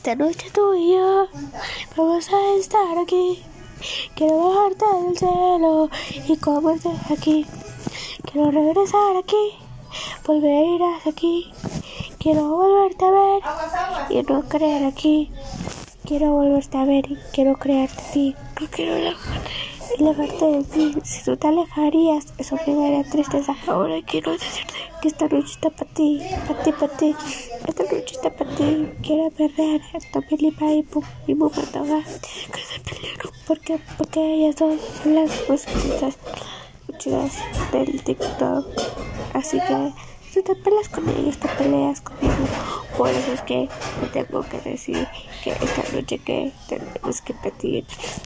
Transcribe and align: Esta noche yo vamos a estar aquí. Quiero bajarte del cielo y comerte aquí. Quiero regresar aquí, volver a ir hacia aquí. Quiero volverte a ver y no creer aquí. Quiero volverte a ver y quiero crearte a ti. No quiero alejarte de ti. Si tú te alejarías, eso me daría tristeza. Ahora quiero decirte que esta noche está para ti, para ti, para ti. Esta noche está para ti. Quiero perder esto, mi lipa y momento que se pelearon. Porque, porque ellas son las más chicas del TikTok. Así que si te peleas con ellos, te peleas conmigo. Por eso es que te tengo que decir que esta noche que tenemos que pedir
Esta 0.00 0.14
noche 0.14 0.50
yo 0.56 1.26
vamos 1.94 2.26
a 2.32 2.54
estar 2.58 2.96
aquí. 2.96 3.42
Quiero 4.14 4.48
bajarte 4.48 4.84
del 4.96 5.18
cielo 5.18 5.90
y 6.26 6.36
comerte 6.38 6.88
aquí. 7.12 7.44
Quiero 8.24 8.50
regresar 8.50 9.18
aquí, 9.18 9.58
volver 10.26 10.52
a 10.52 10.62
ir 10.62 10.82
hacia 10.82 11.12
aquí. 11.12 11.52
Quiero 12.18 12.48
volverte 12.48 13.04
a 13.04 13.10
ver 13.10 13.42
y 14.08 14.22
no 14.22 14.48
creer 14.48 14.86
aquí. 14.86 15.30
Quiero 16.06 16.32
volverte 16.32 16.78
a 16.78 16.86
ver 16.86 17.04
y 17.10 17.18
quiero 17.34 17.58
crearte 17.58 18.00
a 18.00 18.12
ti. 18.12 18.34
No 18.58 18.68
quiero 18.68 18.94
alejarte 19.98 20.46
de 20.46 20.64
ti. 20.64 20.94
Si 21.04 21.24
tú 21.24 21.36
te 21.36 21.48
alejarías, 21.48 22.32
eso 22.38 22.56
me 22.66 22.74
daría 22.74 23.04
tristeza. 23.04 23.54
Ahora 23.66 24.00
quiero 24.06 24.32
decirte 24.32 24.89
que 25.00 25.08
esta 25.08 25.26
noche 25.28 25.52
está 25.52 25.70
para 25.70 25.90
ti, 25.92 26.20
para 26.46 26.62
ti, 26.62 26.72
para 26.72 26.96
ti. 26.96 27.16
Esta 27.66 27.82
noche 27.84 28.14
está 28.14 28.30
para 28.30 28.54
ti. 28.54 28.88
Quiero 29.02 29.30
perder 29.30 29.80
esto, 29.94 30.20
mi 30.30 30.36
lipa 30.36 30.66
y 31.26 31.34
momento 31.34 31.82
que 31.82 32.60
se 32.60 32.80
pelearon. 32.80 33.32
Porque, 33.46 33.80
porque 33.96 34.20
ellas 34.34 34.56
son 34.58 34.78
las 35.14 35.48
más 35.48 35.66
chicas 35.66 36.16
del 37.72 38.02
TikTok. 38.02 38.66
Así 39.32 39.58
que 39.58 39.92
si 40.30 40.42
te 40.42 40.54
peleas 40.54 40.88
con 40.88 41.08
ellos, 41.08 41.38
te 41.38 41.48
peleas 41.48 42.00
conmigo. 42.00 42.34
Por 42.96 43.08
eso 43.08 43.32
es 43.32 43.40
que 43.42 43.68
te 44.00 44.22
tengo 44.22 44.42
que 44.42 44.60
decir 44.60 45.08
que 45.42 45.50
esta 45.50 45.82
noche 45.94 46.18
que 46.18 46.52
tenemos 46.68 47.20
que 47.22 47.34
pedir 47.34 47.86